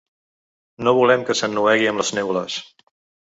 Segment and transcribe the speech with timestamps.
[0.87, 2.57] No volem que s’ennuegui amb les neules.